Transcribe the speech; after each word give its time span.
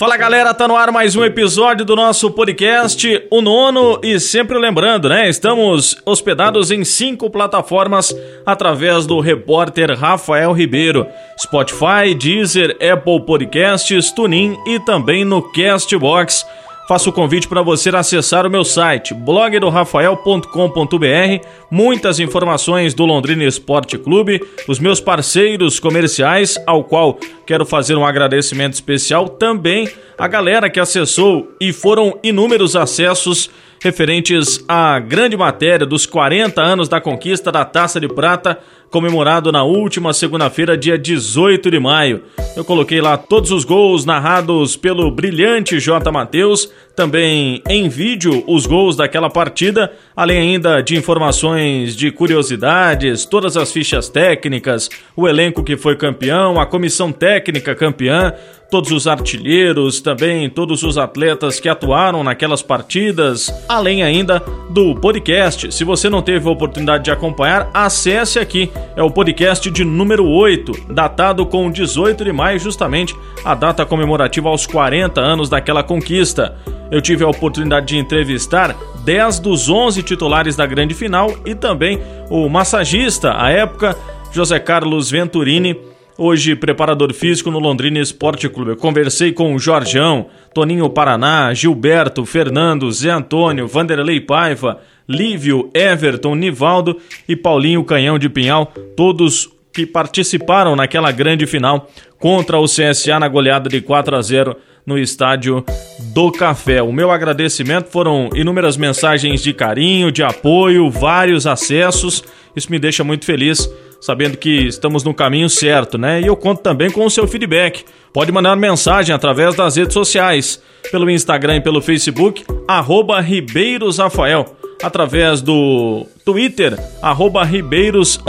Fala 0.00 0.16
galera, 0.16 0.54
tá 0.54 0.66
no 0.66 0.76
ar 0.76 0.90
mais 0.90 1.14
um 1.14 1.22
episódio 1.22 1.84
do 1.84 1.94
nosso 1.94 2.30
podcast, 2.30 3.22
o 3.30 3.42
nono, 3.42 4.00
e 4.02 4.18
sempre 4.18 4.56
lembrando, 4.56 5.10
né? 5.10 5.28
Estamos 5.28 5.94
hospedados 6.06 6.70
em 6.70 6.86
cinco 6.86 7.28
plataformas 7.28 8.16
através 8.46 9.04
do 9.04 9.20
repórter 9.20 9.94
Rafael 9.94 10.54
Ribeiro: 10.54 11.06
Spotify, 11.38 12.14
Deezer, 12.18 12.78
Apple 12.80 13.26
Podcasts, 13.26 14.10
TuneIn 14.10 14.56
e 14.66 14.80
também 14.80 15.22
no 15.22 15.42
Castbox. 15.52 16.46
Faço 16.90 17.10
o 17.10 17.12
convite 17.12 17.46
para 17.46 17.62
você 17.62 17.88
acessar 17.90 18.44
o 18.44 18.50
meu 18.50 18.64
site, 18.64 19.14
blogdorafael.com.br, 19.14 21.46
muitas 21.70 22.18
informações 22.18 22.94
do 22.94 23.04
Londrina 23.04 23.44
Esporte 23.44 23.96
Clube, 23.96 24.40
os 24.66 24.80
meus 24.80 25.00
parceiros 25.00 25.78
comerciais, 25.78 26.58
ao 26.66 26.82
qual 26.82 27.16
quero 27.46 27.64
fazer 27.64 27.94
um 27.94 28.04
agradecimento 28.04 28.72
especial 28.72 29.28
também 29.28 29.88
a 30.18 30.26
galera 30.26 30.68
que 30.68 30.80
acessou 30.80 31.52
e 31.60 31.72
foram 31.72 32.18
inúmeros 32.24 32.74
acessos 32.74 33.48
referentes 33.80 34.62
à 34.68 34.98
grande 34.98 35.36
matéria 35.36 35.86
dos 35.86 36.04
40 36.04 36.60
anos 36.60 36.88
da 36.88 37.00
conquista 37.00 37.50
da 37.50 37.64
Taça 37.64 37.98
de 37.98 38.08
Prata, 38.08 38.58
comemorado 38.90 39.50
na 39.50 39.62
última 39.62 40.12
segunda-feira, 40.12 40.76
dia 40.76 40.98
18 40.98 41.70
de 41.70 41.78
maio. 41.78 42.22
Eu 42.56 42.64
coloquei 42.64 43.00
lá 43.00 43.16
todos 43.16 43.50
os 43.52 43.64
gols 43.64 44.04
narrados 44.04 44.76
pelo 44.76 45.10
brilhante 45.10 45.78
J. 45.78 46.10
Matheus, 46.10 46.70
também 46.94 47.62
em 47.68 47.88
vídeo 47.88 48.44
os 48.46 48.66
gols 48.66 48.96
daquela 48.96 49.30
partida, 49.30 49.92
além 50.14 50.38
ainda 50.38 50.82
de 50.82 50.96
informações 50.96 51.96
de 51.96 52.10
curiosidades, 52.10 53.24
todas 53.24 53.56
as 53.56 53.72
fichas 53.72 54.08
técnicas, 54.08 54.90
o 55.16 55.26
elenco 55.26 55.62
que 55.62 55.76
foi 55.76 55.96
campeão, 55.96 56.60
a 56.60 56.66
comissão 56.66 57.12
técnica 57.12 57.74
campeã, 57.74 58.34
todos 58.70 58.92
os 58.92 59.06
artilheiros, 59.06 60.00
também 60.00 60.48
todos 60.48 60.82
os 60.82 60.96
atletas 60.96 61.58
que 61.58 61.68
atuaram 61.68 62.22
naquelas 62.22 62.62
partidas, 62.62 63.52
além 63.68 64.02
ainda 64.02 64.40
do 64.70 64.94
podcast. 64.94 65.74
Se 65.74 65.82
você 65.82 66.08
não 66.08 66.22
teve 66.22 66.48
a 66.48 66.52
oportunidade 66.52 67.04
de 67.04 67.10
acompanhar, 67.10 67.68
acesse 67.74 68.38
aqui. 68.38 68.70
É 68.94 69.02
o 69.02 69.10
podcast 69.10 69.68
de 69.70 69.84
número 69.84 70.26
8, 70.26 70.92
datado 70.92 71.44
com 71.44 71.70
18 71.70 72.24
de 72.24 72.32
maio, 72.32 72.60
justamente 72.60 73.14
a 73.44 73.54
data 73.54 73.84
comemorativa 73.84 74.48
aos 74.48 74.66
40 74.66 75.20
anos 75.20 75.48
daquela 75.48 75.82
conquista. 75.82 76.56
Eu 76.90 77.00
tive 77.00 77.24
a 77.24 77.28
oportunidade 77.28 77.86
de 77.86 77.98
entrevistar 77.98 78.76
10 79.04 79.40
dos 79.40 79.68
11 79.68 80.02
titulares 80.02 80.54
da 80.54 80.66
grande 80.66 80.94
final 80.94 81.34
e 81.44 81.54
também 81.54 82.00
o 82.28 82.48
massagista, 82.48 83.34
à 83.36 83.50
época, 83.50 83.96
José 84.32 84.58
Carlos 84.60 85.10
Venturini 85.10 85.76
hoje 86.20 86.54
preparador 86.54 87.14
físico 87.14 87.50
no 87.50 87.58
Londrina 87.58 87.98
Esporte 87.98 88.46
Clube. 88.46 88.72
Eu 88.72 88.76
conversei 88.76 89.32
com 89.32 89.54
o 89.54 89.58
Jorgeão, 89.58 90.26
Toninho 90.52 90.90
Paraná, 90.90 91.54
Gilberto, 91.54 92.26
Fernando, 92.26 92.92
Zé 92.92 93.08
Antônio, 93.08 93.66
Vanderlei 93.66 94.20
Paiva, 94.20 94.80
Lívio, 95.08 95.70
Everton, 95.72 96.34
Nivaldo 96.34 96.98
e 97.26 97.34
Paulinho 97.34 97.82
Canhão 97.84 98.18
de 98.18 98.28
Pinhal, 98.28 98.70
todos 98.94 99.48
que 99.72 99.86
participaram 99.86 100.76
naquela 100.76 101.10
grande 101.10 101.46
final 101.46 101.88
contra 102.18 102.58
o 102.58 102.66
CSA 102.66 103.18
na 103.18 103.26
goleada 103.26 103.70
de 103.70 103.80
4 103.80 104.14
a 104.14 104.20
0 104.20 104.56
no 104.84 104.98
estádio 104.98 105.64
do 106.12 106.30
Café. 106.30 106.82
O 106.82 106.92
meu 106.92 107.10
agradecimento 107.10 107.88
foram 107.88 108.28
inúmeras 108.34 108.76
mensagens 108.76 109.42
de 109.42 109.54
carinho, 109.54 110.12
de 110.12 110.22
apoio, 110.22 110.90
vários 110.90 111.46
acessos. 111.46 112.22
Isso 112.54 112.70
me 112.70 112.78
deixa 112.78 113.02
muito 113.02 113.24
feliz 113.24 113.70
sabendo 114.00 114.36
que 114.36 114.66
estamos 114.66 115.04
no 115.04 115.12
caminho 115.12 115.48
certo, 115.48 115.98
né? 115.98 116.20
E 116.20 116.26
eu 116.26 116.36
conto 116.36 116.62
também 116.62 116.90
com 116.90 117.04
o 117.04 117.10
seu 117.10 117.28
feedback. 117.28 117.84
Pode 118.12 118.32
mandar 118.32 118.56
mensagem 118.56 119.14
através 119.14 119.54
das 119.54 119.76
redes 119.76 119.94
sociais, 119.94 120.62
pelo 120.90 121.10
Instagram 121.10 121.56
e 121.56 121.60
pelo 121.60 121.80
Facebook, 121.80 122.44
arroba 122.66 123.20
Ribeiros 123.20 123.98
Rafael 123.98 124.59
através 124.82 125.42
do 125.42 126.06
Twitter, 126.24 126.78
arroba 127.02 127.44
Ribeiros 127.44 128.20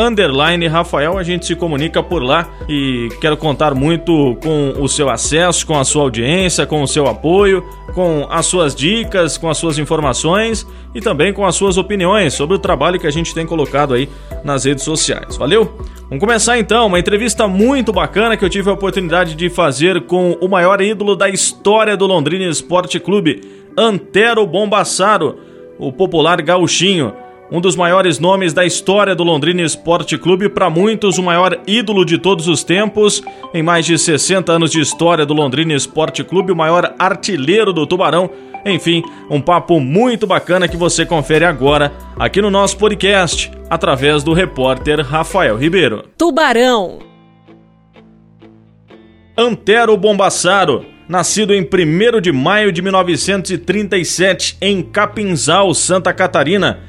Rafael. 0.69 1.17
A 1.17 1.23
gente 1.23 1.45
se 1.45 1.55
comunica 1.55 2.03
por 2.03 2.21
lá 2.21 2.49
e 2.67 3.09
quero 3.19 3.37
contar 3.37 3.73
muito 3.73 4.37
com 4.43 4.73
o 4.79 4.87
seu 4.87 5.09
acesso, 5.09 5.65
com 5.65 5.77
a 5.77 5.83
sua 5.83 6.03
audiência, 6.03 6.65
com 6.65 6.81
o 6.81 6.87
seu 6.87 7.07
apoio, 7.07 7.63
com 7.93 8.27
as 8.29 8.45
suas 8.45 8.75
dicas, 8.75 9.37
com 9.37 9.49
as 9.49 9.57
suas 9.57 9.77
informações 9.77 10.67
e 10.93 10.99
também 10.99 11.31
com 11.31 11.45
as 11.45 11.55
suas 11.55 11.77
opiniões 11.77 12.33
sobre 12.33 12.55
o 12.55 12.59
trabalho 12.59 12.99
que 12.99 13.07
a 13.07 13.11
gente 13.11 13.33
tem 13.33 13.45
colocado 13.45 13.93
aí 13.93 14.09
nas 14.43 14.65
redes 14.65 14.83
sociais. 14.83 15.37
Valeu? 15.37 15.77
Vamos 16.09 16.19
começar 16.19 16.57
então, 16.57 16.87
uma 16.87 16.99
entrevista 16.99 17.47
muito 17.47 17.93
bacana 17.93 18.35
que 18.35 18.43
eu 18.43 18.49
tive 18.49 18.69
a 18.69 18.73
oportunidade 18.73 19.35
de 19.35 19.49
fazer 19.49 20.01
com 20.01 20.33
o 20.41 20.47
maior 20.47 20.81
ídolo 20.81 21.15
da 21.15 21.29
história 21.29 21.95
do 21.95 22.05
Londrina 22.05 22.43
Esporte 22.45 22.99
Clube, 22.99 23.41
Antero 23.77 24.45
Bombassaro 24.45 25.50
o 25.81 25.91
popular 25.91 26.39
gauchinho, 26.43 27.11
um 27.51 27.59
dos 27.59 27.75
maiores 27.75 28.19
nomes 28.19 28.53
da 28.53 28.63
história 28.63 29.15
do 29.15 29.23
Londrina 29.23 29.63
Esporte 29.63 30.15
Clube, 30.15 30.47
para 30.47 30.69
muitos 30.69 31.17
o 31.17 31.23
maior 31.23 31.59
ídolo 31.65 32.05
de 32.05 32.19
todos 32.19 32.47
os 32.47 32.63
tempos, 32.63 33.21
em 33.51 33.63
mais 33.63 33.85
de 33.85 33.97
60 33.97 34.51
anos 34.51 34.71
de 34.71 34.79
história 34.79 35.25
do 35.25 35.33
Londrina 35.33 35.73
Esporte 35.73 36.23
Clube, 36.23 36.51
o 36.51 36.55
maior 36.55 36.93
artilheiro 36.99 37.73
do 37.73 37.87
Tubarão. 37.87 38.29
Enfim, 38.63 39.03
um 39.27 39.41
papo 39.41 39.79
muito 39.79 40.27
bacana 40.27 40.67
que 40.67 40.77
você 40.77 41.03
confere 41.03 41.43
agora 41.43 41.91
aqui 42.17 42.41
no 42.43 42.51
nosso 42.51 42.77
podcast, 42.77 43.51
através 43.67 44.23
do 44.23 44.33
repórter 44.33 45.03
Rafael 45.03 45.57
Ribeiro. 45.57 46.03
Tubarão. 46.15 46.99
Antero 49.35 49.97
Bombassaro 49.97 50.85
nascido 51.11 51.53
em 51.53 51.61
1 51.61 52.21
de 52.21 52.31
maio 52.31 52.71
de 52.71 52.81
1937 52.81 54.55
em 54.61 54.81
Capinzal, 54.81 55.73
Santa 55.73 56.13
Catarina. 56.13 56.79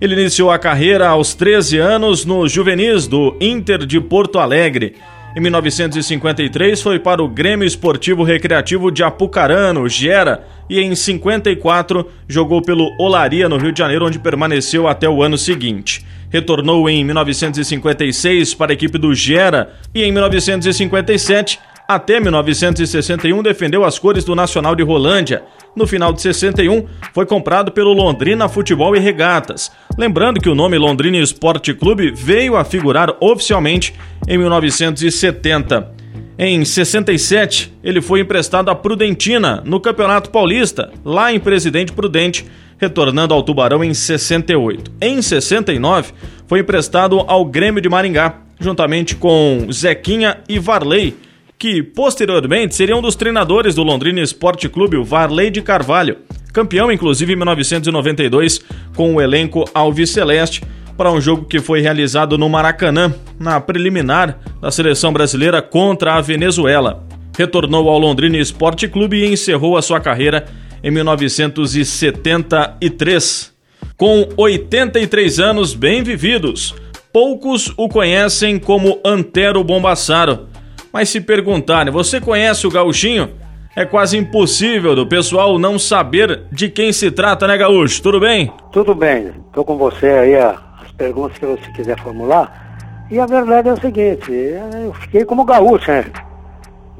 Ele 0.00 0.20
iniciou 0.20 0.50
a 0.50 0.58
carreira 0.58 1.06
aos 1.06 1.34
13 1.34 1.78
anos 1.78 2.24
no 2.24 2.48
Juvenis 2.48 3.06
do 3.06 3.36
Inter 3.40 3.86
de 3.86 4.00
Porto 4.00 4.40
Alegre. 4.40 4.96
Em 5.36 5.40
1953 5.40 6.82
foi 6.82 6.98
para 6.98 7.22
o 7.22 7.28
Grêmio 7.28 7.64
Esportivo 7.64 8.24
Recreativo 8.24 8.90
de 8.90 9.04
Apucarana, 9.04 9.88
Gera, 9.88 10.44
e 10.68 10.80
em 10.80 10.92
54 10.96 12.10
jogou 12.26 12.60
pelo 12.60 12.90
Olaria 12.98 13.48
no 13.48 13.56
Rio 13.56 13.70
de 13.70 13.78
Janeiro, 13.78 14.04
onde 14.04 14.18
permaneceu 14.18 14.88
até 14.88 15.08
o 15.08 15.22
ano 15.22 15.38
seguinte. 15.38 16.04
Retornou 16.28 16.90
em 16.90 17.04
1956 17.04 18.52
para 18.52 18.72
a 18.72 18.74
equipe 18.74 18.98
do 18.98 19.14
Gera 19.14 19.74
e 19.94 20.02
em 20.02 20.10
1957 20.10 21.60
até 21.94 22.20
1961 22.20 23.42
defendeu 23.42 23.84
as 23.84 23.98
cores 23.98 24.22
do 24.22 24.36
Nacional 24.36 24.76
de 24.76 24.82
Rolândia. 24.84 25.42
No 25.74 25.88
final 25.88 26.12
de 26.12 26.22
61, 26.22 26.86
foi 27.12 27.26
comprado 27.26 27.72
pelo 27.72 27.92
Londrina 27.92 28.48
Futebol 28.48 28.94
e 28.94 29.00
Regatas. 29.00 29.72
Lembrando 29.98 30.40
que 30.40 30.48
o 30.48 30.54
nome 30.54 30.78
Londrina 30.78 31.16
Esporte 31.16 31.74
Clube 31.74 32.12
veio 32.14 32.56
a 32.56 32.62
figurar 32.62 33.16
oficialmente 33.18 33.92
em 34.28 34.38
1970. 34.38 35.92
Em 36.38 36.64
67, 36.64 37.74
ele 37.82 38.00
foi 38.00 38.20
emprestado 38.20 38.70
à 38.70 38.74
Prudentina, 38.76 39.60
no 39.66 39.80
Campeonato 39.80 40.30
Paulista, 40.30 40.92
lá 41.04 41.32
em 41.32 41.40
Presidente 41.40 41.90
Prudente, 41.92 42.46
retornando 42.78 43.34
ao 43.34 43.42
Tubarão 43.42 43.82
em 43.82 43.92
68. 43.92 44.92
Em 45.02 45.20
69, 45.20 46.12
foi 46.46 46.60
emprestado 46.60 47.18
ao 47.26 47.44
Grêmio 47.44 47.82
de 47.82 47.88
Maringá, 47.88 48.36
juntamente 48.60 49.16
com 49.16 49.66
Zequinha 49.72 50.38
e 50.48 50.56
Varley 50.60 51.16
que 51.60 51.80
posteriormente 51.82 52.74
seria 52.74 52.96
um 52.96 53.02
dos 53.02 53.14
treinadores 53.14 53.74
do 53.74 53.82
Londrina 53.82 54.22
Esporte 54.22 54.66
Clube, 54.66 54.96
o 54.96 55.04
Varley 55.04 55.50
de 55.50 55.60
Carvalho, 55.60 56.16
campeão 56.54 56.90
inclusive 56.90 57.34
em 57.34 57.36
1992 57.36 58.62
com 58.96 59.14
o 59.14 59.20
elenco 59.20 59.66
Alves 59.74 60.08
Celeste, 60.08 60.62
para 60.96 61.12
um 61.12 61.20
jogo 61.20 61.44
que 61.44 61.60
foi 61.60 61.82
realizado 61.82 62.38
no 62.38 62.48
Maracanã, 62.48 63.14
na 63.38 63.60
preliminar 63.60 64.38
da 64.58 64.70
seleção 64.70 65.12
brasileira 65.12 65.60
contra 65.60 66.14
a 66.14 66.20
Venezuela. 66.22 67.06
Retornou 67.36 67.90
ao 67.90 67.98
Londrina 67.98 68.38
Esporte 68.38 68.88
Clube 68.88 69.18
e 69.18 69.30
encerrou 69.30 69.76
a 69.76 69.82
sua 69.82 70.00
carreira 70.00 70.46
em 70.82 70.90
1973. 70.90 73.52
Com 73.98 74.26
83 74.34 75.38
anos 75.38 75.74
bem 75.74 76.02
vividos, 76.02 76.74
poucos 77.12 77.70
o 77.76 77.86
conhecem 77.86 78.58
como 78.58 78.98
Antero 79.04 79.62
Bombassaro 79.62 80.48
mas 80.92 81.08
se 81.08 81.20
perguntarem, 81.20 81.92
você 81.92 82.20
conhece 82.20 82.66
o 82.66 82.70
Gauchinho? 82.70 83.30
É 83.76 83.84
quase 83.84 84.18
impossível 84.18 84.96
do 84.96 85.06
pessoal 85.06 85.58
não 85.58 85.78
saber 85.78 86.42
de 86.50 86.68
quem 86.68 86.92
se 86.92 87.10
trata, 87.10 87.46
né, 87.46 87.56
Gaúcho? 87.56 88.02
Tudo 88.02 88.18
bem? 88.18 88.52
Tudo 88.72 88.94
bem. 88.94 89.32
Estou 89.46 89.64
com 89.64 89.76
você 89.76 90.06
aí, 90.06 90.34
as 90.36 90.90
perguntas 90.96 91.38
que 91.38 91.46
você 91.46 91.70
quiser 91.72 91.98
formular. 92.00 93.06
E 93.10 93.18
a 93.18 93.26
verdade 93.26 93.68
é 93.68 93.72
o 93.72 93.80
seguinte, 93.80 94.30
eu 94.30 94.92
fiquei 94.94 95.24
como 95.24 95.44
gaúcho, 95.44 95.90
né? 95.90 96.04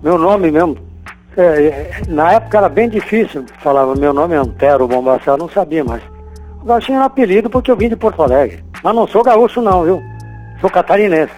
Meu 0.03 0.17
nome 0.17 0.51
mesmo. 0.51 0.77
É, 1.37 1.43
é, 1.43 1.91
na 2.09 2.33
época 2.33 2.59
era 2.59 2.69
bem 2.69 2.89
difícil, 2.89 3.45
falava 3.59 3.95
meu 3.95 4.13
nome 4.13 4.35
é 4.35 4.39
Antero 4.39 4.89
Bombassar, 4.89 5.37
não 5.37 5.49
sabia 5.49 5.85
mais. 5.85 6.03
O 6.63 6.67
Gauchinho 6.67 6.97
era 6.97 7.07
apelido 7.07 7.49
porque 7.49 7.71
eu 7.71 7.77
vim 7.77 7.89
de 7.89 7.97
Porto 7.97 8.23
Alegre. 8.23 8.65
Mas 8.83 8.95
não 8.95 9.07
sou 9.07 9.23
gaúcho 9.23 9.63
não, 9.63 9.85
viu? 9.85 10.03
Sou 10.61 10.69
catarinense. 10.69 11.33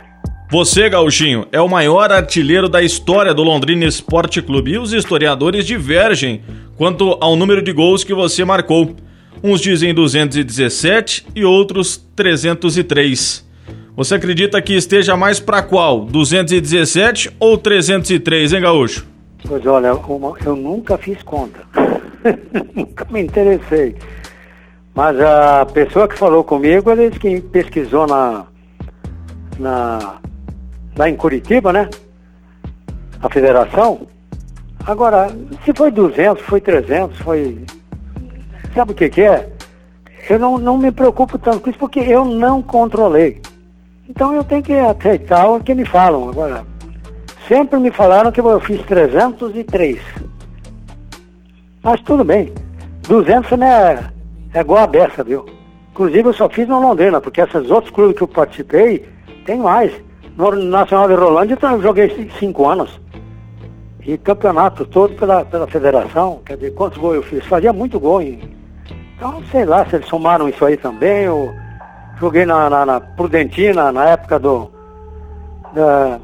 Você, 0.52 0.86
Gauchinho, 0.86 1.46
é 1.50 1.58
o 1.62 1.66
maior 1.66 2.12
artilheiro 2.12 2.68
da 2.68 2.82
história 2.82 3.32
do 3.32 3.42
Londrina 3.42 3.86
Esporte 3.86 4.42
Clube 4.42 4.72
e 4.72 4.78
os 4.78 4.92
historiadores 4.92 5.64
divergem 5.64 6.42
quanto 6.76 7.16
ao 7.22 7.34
número 7.36 7.62
de 7.62 7.72
gols 7.72 8.04
que 8.04 8.12
você 8.12 8.44
marcou. 8.44 8.94
Uns 9.42 9.62
dizem 9.62 9.94
217 9.94 11.24
e 11.34 11.42
outros 11.42 11.96
303. 12.14 13.48
Você 13.96 14.14
acredita 14.14 14.60
que 14.60 14.74
esteja 14.74 15.16
mais 15.16 15.40
para 15.40 15.62
qual? 15.62 16.04
217 16.04 17.34
ou 17.40 17.56
303, 17.56 18.52
hein, 18.52 18.60
Gaúcho? 18.60 19.06
Pois 19.48 19.64
olha, 19.64 19.86
eu 20.44 20.54
nunca 20.54 20.98
fiz 20.98 21.22
conta. 21.22 21.60
nunca 22.76 23.06
me 23.10 23.22
interessei. 23.22 23.96
Mas 24.94 25.18
a 25.18 25.64
pessoa 25.64 26.06
que 26.06 26.18
falou 26.18 26.44
comigo, 26.44 26.90
ele 26.90 27.08
disse 27.08 27.18
que 27.18 27.40
pesquisou 27.40 28.06
na, 28.06 28.44
na 29.58 30.20
lá 30.96 31.08
em 31.08 31.16
Curitiba, 31.16 31.72
né? 31.72 31.88
A 33.22 33.28
federação. 33.28 34.06
Agora, 34.86 35.28
se 35.64 35.72
foi 35.72 35.90
200, 35.90 36.42
foi 36.44 36.60
300, 36.60 37.18
foi. 37.18 37.64
Sabe 38.74 38.92
o 38.92 38.94
que, 38.94 39.08
que 39.08 39.22
é? 39.22 39.48
Eu 40.28 40.38
não, 40.38 40.58
não 40.58 40.78
me 40.78 40.90
preocupo 40.90 41.38
tanto 41.38 41.60
com 41.60 41.70
isso 41.70 41.78
porque 41.78 42.00
eu 42.00 42.24
não 42.24 42.62
controlei. 42.62 43.40
Então 44.08 44.34
eu 44.34 44.44
tenho 44.44 44.62
que 44.62 44.72
aceitar 44.72 45.48
o 45.48 45.60
que 45.60 45.74
me 45.74 45.84
falam. 45.84 46.28
Agora, 46.28 46.64
sempre 47.48 47.78
me 47.78 47.90
falaram 47.90 48.32
que 48.32 48.40
eu 48.40 48.60
fiz 48.60 48.82
303. 48.82 50.00
Mas 51.82 52.00
tudo 52.02 52.24
bem. 52.24 52.52
200 53.08 53.58
não 53.58 53.66
é, 53.66 54.10
é 54.54 54.60
igual 54.60 54.84
a 54.84 54.86
beça, 54.86 55.24
viu? 55.24 55.44
Inclusive 55.92 56.28
eu 56.28 56.32
só 56.32 56.48
fiz 56.48 56.68
no 56.68 56.80
Londrina, 56.80 57.20
porque 57.20 57.40
esses 57.40 57.70
outros 57.70 57.92
clubes 57.92 58.16
que 58.16 58.22
eu 58.22 58.28
participei, 58.28 59.06
tem 59.44 59.58
mais. 59.58 59.92
No 60.36 60.50
Nacional 60.52 61.08
de 61.08 61.14
Rolândia 61.14 61.58
eu 61.60 61.82
joguei 61.82 62.30
cinco 62.38 62.68
anos. 62.68 63.00
E 64.04 64.18
campeonato 64.18 64.84
todo 64.86 65.14
pela, 65.14 65.44
pela 65.44 65.66
federação. 65.66 66.40
Quer 66.44 66.56
dizer, 66.56 66.74
quantos 66.74 66.98
gols 66.98 67.16
eu 67.16 67.22
fiz? 67.22 67.44
Fazia 67.46 67.72
muito 67.72 68.00
gol. 68.00 68.20
Hein? 68.20 68.56
Então, 69.16 69.42
sei 69.50 69.64
lá 69.64 69.84
se 69.86 69.96
eles 69.96 70.08
somaram 70.08 70.48
isso 70.48 70.64
aí 70.64 70.76
também. 70.76 71.24
Eu 71.24 71.54
joguei 72.18 72.44
na, 72.44 72.68
na, 72.68 72.84
na 72.84 73.00
Prudentina, 73.00 73.92
na 73.92 74.06
época 74.06 74.38
do, 74.38 74.70
da, 75.72 76.18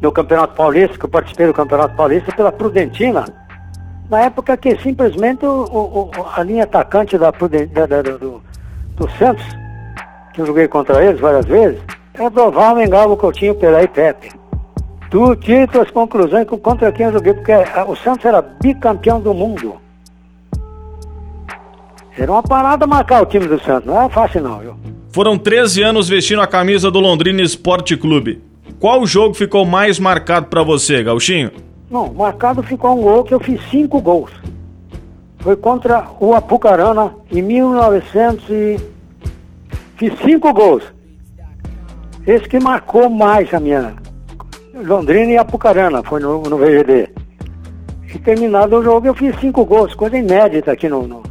do 0.00 0.12
Campeonato 0.12 0.54
Paulista, 0.54 0.98
que 0.98 1.04
eu 1.04 1.08
participei 1.08 1.46
do 1.46 1.54
Campeonato 1.54 1.96
Paulista 1.96 2.34
pela 2.34 2.52
Prudentina. 2.52 3.24
Na 4.10 4.20
época 4.20 4.56
que 4.56 4.76
simplesmente 4.82 5.46
o, 5.46 5.64
o, 5.64 6.10
a 6.36 6.42
linha 6.42 6.64
atacante 6.64 7.16
da, 7.16 7.30
da, 7.30 7.86
da 7.86 8.02
do, 8.02 8.42
do 8.96 9.10
Santos, 9.12 9.46
que 10.34 10.42
eu 10.42 10.46
joguei 10.46 10.68
contra 10.68 11.02
eles 11.02 11.18
várias 11.18 11.46
vezes, 11.46 11.80
é 12.14 12.30
Doval, 12.30 12.76
Mengalvo, 12.76 13.16
Coutinho, 13.16 13.54
Pelé 13.54 13.84
e 13.84 13.88
Pepe. 13.88 14.30
Tu 15.10 15.36
tira 15.36 15.66
tuas 15.66 15.90
conclusões 15.90 16.46
contra 16.62 16.90
quem 16.92 17.06
eu 17.06 17.12
joguei, 17.12 17.34
porque 17.34 17.52
o 17.86 17.96
Santos 17.96 18.24
era 18.24 18.42
bicampeão 18.42 19.20
do 19.20 19.34
mundo. 19.34 19.76
Era 22.16 22.30
uma 22.30 22.42
parada 22.42 22.86
marcar 22.86 23.22
o 23.22 23.26
time 23.26 23.46
do 23.46 23.60
Santos, 23.60 23.86
não 23.86 24.00
é 24.00 24.08
fácil 24.08 24.42
não, 24.42 24.58
viu? 24.60 24.76
Foram 25.10 25.36
13 25.36 25.82
anos 25.82 26.08
vestindo 26.08 26.40
a 26.40 26.46
camisa 26.46 26.90
do 26.90 27.00
Londrina 27.00 27.42
Esporte 27.42 27.96
Clube. 27.96 28.42
Qual 28.80 29.04
jogo 29.06 29.34
ficou 29.34 29.64
mais 29.64 29.98
marcado 29.98 30.46
para 30.46 30.62
você, 30.62 31.02
Gauchinho? 31.02 31.50
Não, 31.90 32.12
marcado 32.12 32.62
ficou 32.62 32.98
um 32.98 33.02
gol 33.02 33.24
que 33.24 33.34
eu 33.34 33.40
fiz 33.40 33.60
cinco 33.70 34.00
gols. 34.00 34.30
Foi 35.38 35.56
contra 35.56 36.06
o 36.18 36.34
Apucarana 36.34 37.14
em 37.30 37.42
1900 37.42 38.48
e... 38.50 38.80
Fiz 39.96 40.12
cinco 40.24 40.52
gols. 40.52 40.82
Esse 42.26 42.48
que 42.48 42.58
marcou 42.58 43.10
mais 43.10 43.52
a 43.52 43.60
minha 43.60 43.94
Londrina 44.74 45.32
e 45.32 45.38
Apucarana, 45.38 46.02
foi 46.02 46.20
no, 46.20 46.42
no 46.42 46.56
VGD. 46.56 47.10
E 48.12 48.18
terminado 48.18 48.76
o 48.76 48.82
jogo 48.82 49.06
eu 49.06 49.14
fiz 49.14 49.38
cinco 49.40 49.64
gols, 49.64 49.94
coisa 49.94 50.18
inédita 50.18 50.72
aqui 50.72 50.88
no, 50.88 51.06
no, 51.06 51.22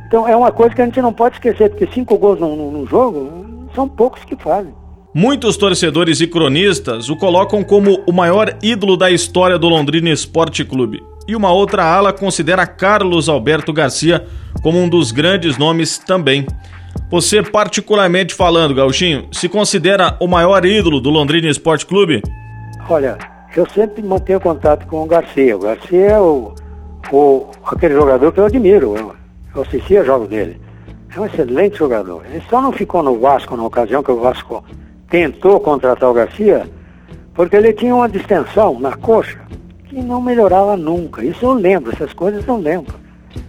Então 0.07 0.27
é 0.27 0.35
uma 0.35 0.51
coisa 0.51 0.73
que 0.73 0.81
a 0.81 0.85
gente 0.85 1.01
não 1.01 1.13
pode 1.13 1.35
esquecer, 1.35 1.69
porque 1.69 1.87
cinco 1.93 2.17
gols 2.17 2.39
num, 2.39 2.85
jogo 2.87 3.69
são 3.75 3.87
poucos 3.87 4.23
que 4.23 4.35
fazem. 4.35 4.73
Muitos 5.13 5.55
torcedores 5.55 6.19
e 6.19 6.27
cronistas 6.27 7.09
o 7.09 7.15
colocam 7.15 7.63
como 7.63 8.03
o 8.07 8.11
maior 8.11 8.57
ídolo 8.61 8.97
da 8.97 9.11
história 9.11 9.57
do 9.57 9.67
Londrina 9.67 10.09
Esporte 10.09 10.65
Clube. 10.65 11.01
E 11.27 11.35
uma 11.35 11.51
outra 11.51 11.83
ala 11.83 12.13
considera 12.13 12.65
Carlos 12.65 13.27
Alberto 13.29 13.73
Garcia 13.73 14.25
como 14.63 14.79
um 14.79 14.89
dos 14.89 15.11
grandes 15.11 15.57
nomes 15.57 15.97
também. 15.97 16.45
Você, 17.09 17.43
particularmente 17.43 18.33
falando, 18.33 18.73
Gauchinho, 18.73 19.27
se 19.31 19.47
considera 19.47 20.17
o 20.19 20.27
maior 20.27 20.65
ídolo 20.65 20.99
do 20.99 21.09
Londrina 21.09 21.49
Esporte 21.49 21.85
Clube? 21.85 22.21
Olha, 22.89 23.17
eu 23.55 23.67
sempre 23.69 24.01
mantenho 24.01 24.39
contato 24.39 24.87
com 24.87 25.03
o 25.03 25.05
Garcia. 25.05 25.55
O 25.55 25.59
Garcia 25.59 26.11
é 26.11 26.19
o 26.19 26.53
o, 27.11 27.47
aquele 27.65 27.93
jogador 27.93 28.31
que 28.31 28.39
eu 28.39 28.45
admiro, 28.45 28.95
eu, 28.97 29.15
eu 29.55 29.61
assistia 29.61 30.03
jogos 30.03 30.29
dele. 30.29 30.59
É 31.15 31.19
um 31.19 31.25
excelente 31.25 31.77
jogador. 31.77 32.23
Ele 32.25 32.43
só 32.49 32.61
não 32.61 32.71
ficou 32.71 33.01
no 33.01 33.19
Vasco 33.19 33.55
na 33.55 33.65
ocasião 33.65 34.03
que 34.03 34.11
o 34.11 34.19
Vasco 34.19 34.63
tentou 35.09 35.59
contratar 35.59 36.09
o 36.09 36.13
Garcia, 36.13 36.67
porque 37.33 37.55
ele 37.55 37.73
tinha 37.73 37.95
uma 37.95 38.09
distensão 38.09 38.79
na 38.79 38.95
coxa 38.95 39.39
que 39.85 40.01
não 40.01 40.21
melhorava 40.21 40.75
nunca. 40.75 41.23
Isso 41.23 41.45
eu 41.45 41.53
lembro, 41.53 41.93
essas 41.93 42.13
coisas 42.13 42.45
eu 42.45 42.57
lembro. 42.57 42.95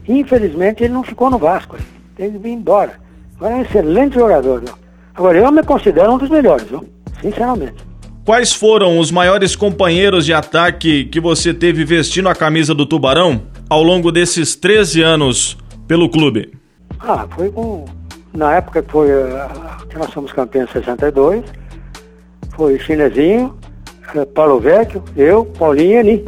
Infelizmente 0.06 0.84
ele 0.84 0.92
não 0.92 1.02
ficou 1.02 1.30
no 1.30 1.38
Vasco, 1.38 1.76
ele 1.76 1.84
teve 2.16 2.38
que 2.38 2.48
ir 2.48 2.52
embora. 2.52 2.92
Agora 3.36 3.54
é 3.54 3.56
um 3.56 3.62
excelente 3.62 4.14
jogador. 4.14 4.60
Viu? 4.60 4.74
Agora 5.14 5.38
eu 5.38 5.52
me 5.52 5.62
considero 5.62 6.12
um 6.12 6.18
dos 6.18 6.30
melhores, 6.30 6.68
viu? 6.68 6.84
sinceramente. 7.20 7.87
Quais 8.28 8.52
foram 8.52 8.98
os 8.98 9.10
maiores 9.10 9.56
companheiros 9.56 10.26
de 10.26 10.34
ataque 10.34 11.06
que 11.06 11.18
você 11.18 11.54
teve 11.54 11.82
vestindo 11.82 12.28
a 12.28 12.34
camisa 12.34 12.74
do 12.74 12.84
Tubarão 12.84 13.40
ao 13.70 13.82
longo 13.82 14.12
desses 14.12 14.54
13 14.54 15.00
anos 15.00 15.56
pelo 15.86 16.10
clube? 16.10 16.52
Ah, 17.00 17.26
foi 17.30 17.50
com. 17.50 17.86
Na 18.34 18.56
época 18.56 18.84
foi. 18.86 19.08
Eh, 19.08 19.48
que 19.88 19.96
nós 19.96 20.12
fomos 20.12 20.30
campeões 20.30 20.68
em 20.68 20.72
62. 20.74 21.42
Foi 22.50 22.78
Chinesinho, 22.78 23.56
eh, 24.14 24.26
Paulo 24.26 24.60
Vecchio, 24.60 25.02
eu, 25.16 25.46
Paulinho 25.46 25.92
e 25.92 25.96
Ani. 25.96 26.24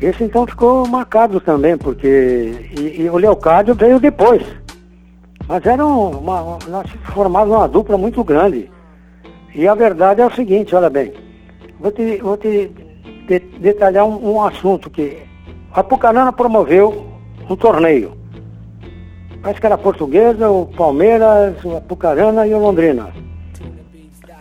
Esse 0.00 0.22
então 0.22 0.46
ficou 0.46 0.86
marcado 0.86 1.40
também, 1.40 1.76
porque. 1.76 2.70
E, 2.78 3.02
e 3.02 3.10
o 3.10 3.16
Leocádio 3.16 3.74
veio 3.74 3.98
depois. 3.98 4.44
Mas 5.48 5.66
era 5.66 5.84
uma. 5.84 6.56
Nós 6.68 6.88
formávamos 7.12 7.56
uma 7.56 7.66
dupla 7.66 7.98
muito 7.98 8.22
grande. 8.22 8.70
E 9.52 9.66
a 9.66 9.74
verdade 9.74 10.20
é 10.20 10.26
o 10.26 10.32
seguinte, 10.32 10.72
olha 10.76 10.88
bem. 10.88 11.31
Vou 11.82 11.90
te, 11.90 12.16
vou 12.18 12.36
te 12.36 12.70
de, 13.26 13.40
detalhar 13.58 14.04
um, 14.04 14.34
um, 14.34 14.44
assunto 14.44 14.88
que 14.88 15.18
a 15.74 15.82
Pucarana 15.82 16.32
promoveu 16.32 17.04
um 17.50 17.56
torneio. 17.56 18.16
Parece 19.42 19.60
que 19.60 19.66
era 19.66 19.74
a 19.74 19.78
portuguesa, 19.78 20.48
o 20.48 20.66
Palmeiras, 20.66 21.56
a 21.76 21.80
Pucarana 21.80 22.46
e 22.46 22.54
o 22.54 22.60
Londrina. 22.60 23.08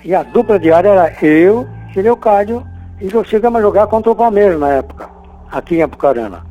E 0.06 0.14
a 0.14 0.22
dupla 0.22 0.60
diária 0.60 0.90
era 0.90 1.26
eu 1.26 1.68
Leocádio, 1.96 2.64
e 3.02 3.12
nós 3.12 3.28
chegamos 3.28 3.60
a 3.60 3.64
jogar 3.64 3.88
contra 3.88 4.12
o 4.12 4.16
Palmeiras 4.16 4.60
na 4.60 4.70
época, 4.74 5.10
aqui 5.52 5.78
em 5.78 5.82
Apucarana. 5.82 6.46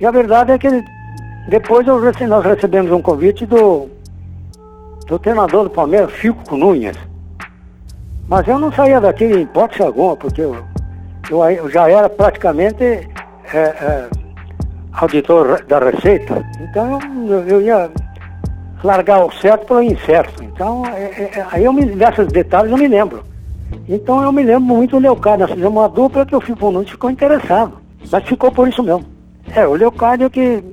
E 0.00 0.06
a 0.06 0.10
verdade 0.12 0.52
é 0.52 0.58
que 0.58 0.68
depois 1.48 1.84
eu, 1.86 2.00
nós 2.28 2.44
recebemos 2.44 2.92
um 2.92 3.02
convite 3.02 3.44
do, 3.44 3.88
do 5.04 5.18
treinador 5.18 5.64
do 5.64 5.70
Palmeiras, 5.70 6.12
Fico 6.12 6.56
Nunes 6.56 6.96
mas 8.32 8.48
eu 8.48 8.58
não 8.58 8.72
saía 8.72 8.98
daqui 8.98 9.26
em 9.26 9.42
hipótese 9.42 9.82
alguma, 9.82 10.16
porque 10.16 10.40
eu, 10.40 10.56
eu, 11.30 11.44
eu 11.50 11.70
já 11.70 11.86
era 11.90 12.08
praticamente 12.08 12.82
é, 12.82 13.58
é, 13.58 14.08
auditor 14.90 15.62
da 15.66 15.78
Receita. 15.78 16.42
Então 16.58 16.98
eu, 17.28 17.46
eu, 17.46 17.60
ia 17.60 17.90
largar 18.82 19.22
o 19.22 19.30
certo 19.32 19.66
pelo 19.66 19.82
incerto. 19.82 20.42
Então, 20.42 20.82
é, 20.86 21.02
é, 21.02 21.30
é, 21.40 21.46
aí 21.50 21.62
eu 21.62 21.74
me, 21.74 21.84
desses 21.84 22.26
detalhes 22.28 22.72
eu 22.72 22.78
me 22.78 22.88
lembro. 22.88 23.22
Então 23.86 24.22
eu 24.22 24.32
me 24.32 24.42
lembro 24.42 24.62
muito 24.62 24.92
do 24.92 25.02
Leocádio. 25.02 25.40
Nós 25.40 25.50
fizemos 25.50 25.78
uma 25.78 25.88
dupla 25.90 26.24
que 26.24 26.34
o 26.34 26.40
Fico 26.40 26.70
Nunes 26.70 26.90
ficou 26.90 27.10
interessado. 27.10 27.82
Mas 28.10 28.24
ficou 28.24 28.50
por 28.50 28.66
isso 28.66 28.82
mesmo. 28.82 29.04
É, 29.54 29.66
o 29.66 29.74
Leocádio 29.74 30.30
que 30.30 30.64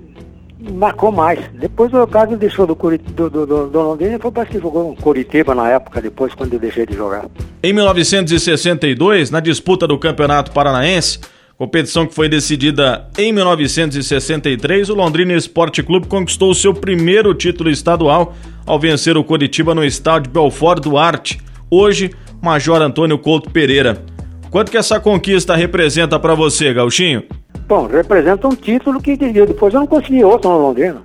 marcou 0.60 1.12
mais. 1.12 1.40
Depois 1.54 1.94
o 1.94 2.06
Carlos 2.08 2.38
deixou 2.38 2.68
do, 2.68 2.76
do, 2.76 3.30
do, 3.30 3.46
do, 3.46 3.68
do 3.68 3.82
Londrina 3.82 4.16
e 4.16 4.20
foi 4.20 4.32
para 4.32 4.46
que 4.46 4.60
jogou 4.60 4.90
no 4.90 4.96
Curitiba 4.96 5.56
na 5.56 5.70
época, 5.70 6.02
depois 6.02 6.34
quando 6.34 6.54
eu 6.54 6.60
deixei 6.60 6.86
de 6.86 6.96
jogar. 6.96 7.26
Em 7.64 7.74
1962, 7.74 9.32
na 9.32 9.40
disputa 9.40 9.88
do 9.88 9.98
Campeonato 9.98 10.52
Paranaense, 10.52 11.20
Competição 11.60 12.08
que 12.08 12.16
foi 12.16 12.30
decidida 12.30 13.10
em 13.18 13.34
1963, 13.34 14.90
o 14.90 14.96
Londrina 14.96 15.34
Esporte 15.34 15.84
Clube 15.84 16.08
conquistou 16.08 16.54
seu 16.54 16.74
primeiro 16.74 17.34
título 17.34 17.70
estadual 17.70 18.34
ao 18.66 18.80
vencer 18.80 19.18
o 19.18 19.26
Coritiba 19.26 19.76
no 19.76 19.84
estádio 19.84 20.32
Belfort 20.32 20.82
Duarte. 20.82 21.38
Hoje, 21.70 22.12
Major 22.42 22.82
Antônio 22.82 23.20
Couto 23.20 23.50
Pereira. 23.50 24.02
Quanto 24.50 24.72
que 24.72 24.78
essa 24.78 25.02
conquista 25.02 25.54
representa 25.54 26.18
para 26.18 26.34
você, 26.34 26.74
Gauchinho? 26.74 27.24
Bom, 27.70 27.86
representa 27.86 28.48
um 28.48 28.56
título 28.56 29.00
que 29.00 29.16
depois 29.16 29.72
eu 29.76 29.82
não 29.82 29.86
consegui 29.86 30.24
outro 30.24 30.50
no 30.50 30.58
Londrina. 30.58 31.04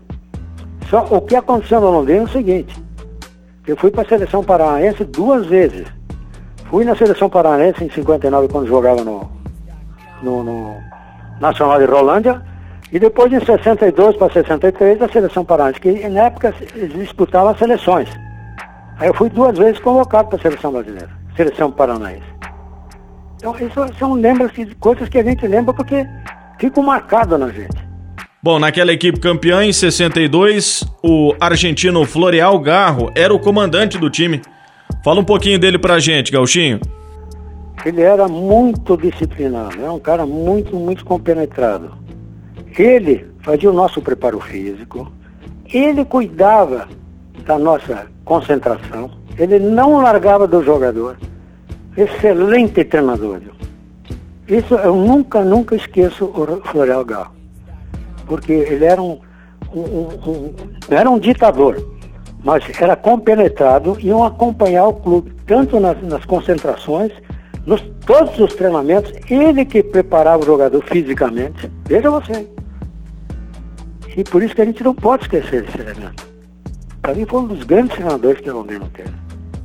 Só 0.88 1.04
o 1.10 1.20
que 1.20 1.36
aconteceu 1.36 1.78
no 1.78 1.90
Londrina 1.90 2.20
é 2.20 2.24
o 2.24 2.28
seguinte: 2.28 2.82
eu 3.66 3.76
fui 3.76 3.90
para 3.90 4.00
a 4.00 4.08
seleção 4.08 4.42
paranaense 4.42 5.04
duas 5.04 5.44
vezes. 5.44 5.86
Fui 6.70 6.86
na 6.86 6.96
seleção 6.96 7.28
paranaense 7.28 7.84
em 7.84 7.90
59 7.90 8.48
quando 8.48 8.66
jogava 8.66 9.04
no, 9.04 9.30
no, 10.22 10.42
no 10.42 10.76
Nacional 11.38 11.78
de 11.78 11.84
Rolândia 11.84 12.40
e 12.90 12.98
depois 12.98 13.30
em 13.30 13.44
62 13.44 14.16
para 14.16 14.32
63 14.32 15.02
a 15.02 15.08
seleção 15.08 15.44
paranaense, 15.44 15.80
que 15.80 16.08
na 16.08 16.22
época 16.22 16.54
eles 16.74 16.94
disputavam 16.94 17.50
as 17.50 17.58
seleções. 17.58 18.08
Aí 18.96 19.08
eu 19.08 19.12
fui 19.12 19.28
duas 19.28 19.58
vezes 19.58 19.78
convocado 19.80 20.28
para 20.30 20.38
a 20.38 20.40
seleção 20.40 20.72
brasileira, 20.72 21.10
seleção 21.36 21.70
paranaense. 21.70 22.24
Então, 23.36 23.54
isso 23.58 23.98
são 23.98 24.14
lembranças, 24.14 24.72
coisas 24.80 25.06
que 25.10 25.18
a 25.18 25.22
gente 25.22 25.46
lembra 25.46 25.74
porque 25.74 26.06
ficam 26.64 26.82
marcadas 26.82 27.38
na 27.38 27.50
gente. 27.50 27.84
Bom, 28.42 28.58
naquela 28.58 28.92
equipe 28.92 29.20
campeã 29.20 29.64
em 29.64 29.72
62, 29.72 30.84
o 31.02 31.34
argentino 31.38 32.04
Floreal 32.06 32.58
Garro 32.58 33.10
era 33.14 33.34
o 33.34 33.38
comandante 33.38 33.98
do 33.98 34.08
time. 34.08 34.40
Fala 35.04 35.20
um 35.20 35.24
pouquinho 35.24 35.58
dele 35.58 35.78
pra 35.78 35.98
gente, 35.98 36.32
Gauchinho. 36.32 36.80
Ele 37.84 38.00
era 38.00 38.26
muito 38.28 38.96
disciplinado, 38.96 39.78
era 39.78 39.92
um 39.92 39.98
cara 39.98 40.24
muito, 40.24 40.76
muito 40.76 41.04
compenetrado. 41.04 41.92
Ele 42.78 43.26
fazia 43.42 43.70
o 43.70 43.74
nosso 43.74 44.00
preparo 44.00 44.40
físico, 44.40 45.12
ele 45.72 46.04
cuidava 46.04 46.88
da 47.44 47.58
nossa 47.58 48.06
concentração, 48.24 49.10
ele 49.38 49.58
não 49.58 50.00
largava 50.00 50.46
do 50.46 50.64
jogador 50.64 51.18
excelente 51.96 52.84
treinador. 52.84 53.40
Isso 54.46 54.74
eu 54.74 54.94
nunca, 54.94 55.42
nunca 55.42 55.74
esqueço 55.74 56.26
o 56.26 56.60
Florial 56.68 57.04
Gal. 57.04 57.32
Porque 58.26 58.52
ele 58.52 58.84
era 58.84 59.00
um, 59.00 59.18
um, 59.74 59.80
um, 59.80 60.54
era 60.90 61.10
um 61.10 61.18
ditador, 61.18 61.82
mas 62.42 62.64
era 62.80 62.94
compenetrado 62.94 63.96
e 64.00 64.08
iam 64.08 64.24
acompanhar 64.24 64.86
o 64.86 64.94
clube, 64.94 65.34
tanto 65.46 65.80
nas, 65.80 66.00
nas 66.02 66.24
concentrações, 66.24 67.12
nos 67.66 67.80
todos 68.04 68.38
os 68.38 68.54
treinamentos, 68.54 69.12
ele 69.30 69.64
que 69.64 69.82
preparava 69.82 70.42
o 70.42 70.46
jogador 70.46 70.82
fisicamente. 70.84 71.70
Veja 71.86 72.10
você. 72.10 72.46
E 74.16 74.22
por 74.22 74.42
isso 74.42 74.54
que 74.54 74.62
a 74.62 74.64
gente 74.64 74.84
não 74.84 74.94
pode 74.94 75.24
esquecer 75.24 75.64
esse 75.64 75.80
elemento. 75.80 76.28
Para 77.00 77.14
mim 77.14 77.26
foi 77.26 77.40
um 77.40 77.46
dos 77.46 77.64
grandes 77.64 77.96
treinadores 77.96 78.40
que 78.40 78.50
o 78.50 78.54
Londrina 78.54 78.88
teve. 78.92 79.23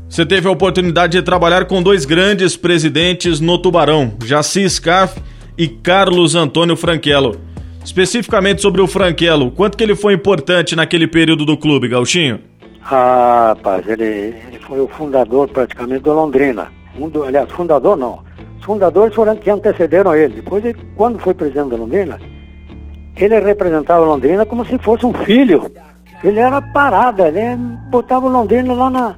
Você 0.10 0.26
teve 0.26 0.48
a 0.48 0.52
oportunidade 0.52 1.18
de 1.18 1.24
trabalhar 1.24 1.66
com 1.66 1.84
dois 1.84 2.04
grandes 2.04 2.58
presidentes 2.58 3.40
no 3.40 3.60
Tubarão, 3.60 4.12
Jaci 4.26 4.68
Scaff 4.68 5.22
e 5.56 5.68
Carlos 5.68 6.34
Antônio 6.34 6.76
Franquelo. 6.76 7.40
Especificamente 7.86 8.60
sobre 8.60 8.82
o 8.82 8.88
Franquelo, 8.88 9.52
quanto 9.52 9.78
que 9.78 9.84
ele 9.84 9.96
foi 9.96 10.16
importante 10.16 10.76
naquele 10.76 11.08
período 11.08 11.46
do 11.46 11.56
clube, 11.56 11.88
Gauchinho? 11.88 12.40
Ah, 12.84 13.54
rapaz, 13.56 13.88
ele, 13.88 14.04
ele 14.04 14.60
foi 14.68 14.82
o 14.82 14.88
fundador 14.88 15.48
praticamente 15.48 16.02
do 16.02 16.12
Londrina. 16.12 16.72
Aliás, 17.28 17.50
fundador 17.52 17.96
não. 17.96 18.24
Os 18.58 18.66
fundadores 18.66 19.14
foram 19.14 19.36
que 19.36 19.52
antecederam 19.52 20.16
ele. 20.16 20.38
Depois, 20.38 20.66
ele, 20.66 20.78
quando 20.96 21.20
foi 21.20 21.36
presidente 21.36 21.70
da 21.70 21.78
Londrina, 21.78 22.20
ele 23.16 23.40
representava 23.40 24.04
Londrina 24.04 24.44
como 24.44 24.66
se 24.66 24.76
fosse 24.80 25.06
um 25.06 25.14
filho. 25.14 25.72
Ele 26.24 26.40
era 26.40 26.60
parada, 26.60 27.28
ele 27.28 27.56
botava 27.92 28.26
o 28.26 28.30
Londrina 28.30 28.74
lá 28.74 28.90
na, 28.90 29.16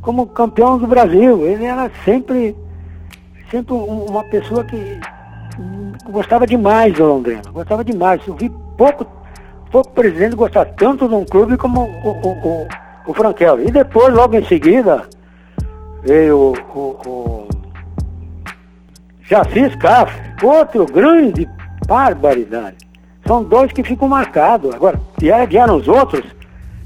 como 0.00 0.26
campeão 0.26 0.78
do 0.78 0.86
Brasil. 0.86 1.46
Ele 1.46 1.64
era 1.64 1.90
sempre, 2.04 2.56
sempre 3.50 3.74
uma 3.74 4.24
pessoa 4.24 4.64
que 4.64 5.00
gostava 6.10 6.46
demais 6.46 6.94
do 6.94 7.04
Londrina, 7.04 7.42
gostava 7.52 7.84
demais. 7.84 8.20
Eu 8.26 8.34
vi 8.34 8.50
pouco, 8.76 9.06
pouco 9.70 9.90
presidente 9.92 10.36
gostar 10.36 10.64
tanto 10.64 11.08
de 11.08 11.14
um 11.14 11.24
clube 11.24 11.56
como 11.56 11.82
o, 11.82 12.10
o, 12.10 12.48
o, 12.48 12.68
o 13.06 13.14
Franquelo. 13.14 13.62
E 13.62 13.70
depois, 13.70 14.12
logo 14.14 14.36
em 14.36 14.44
seguida, 14.44 15.08
veio 16.02 16.54
o, 16.74 16.78
o, 17.06 17.48
Jacis 19.22 19.76
Caf, 19.76 20.12
outro 20.42 20.86
grande 20.86 21.48
barbaridade. 21.86 22.78
São 23.26 23.44
dois 23.44 23.70
que 23.70 23.84
ficam 23.84 24.08
marcados. 24.08 24.74
Agora, 24.74 25.00
vieram 25.18 25.76
os 25.76 25.86
outros 25.86 26.24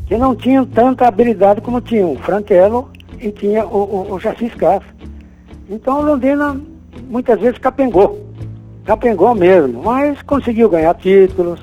que 0.06 0.18
não 0.18 0.36
tinham 0.36 0.66
tanta 0.66 1.08
habilidade 1.08 1.62
como 1.62 1.80
tinham 1.80 2.12
o 2.12 2.18
Franquelo 2.18 2.90
e 3.20 3.30
tinha 3.32 3.66
o, 3.66 3.78
o, 3.78 4.14
o 4.14 4.20
Jacis 4.20 4.54
Castro. 4.54 4.94
Então 5.68 6.02
Londrina 6.02 6.60
muitas 7.08 7.40
vezes 7.40 7.58
capengou, 7.58 8.26
capengou 8.84 9.34
mesmo, 9.34 9.82
mas 9.82 10.20
conseguiu 10.22 10.68
ganhar 10.68 10.94
títulos, 10.94 11.60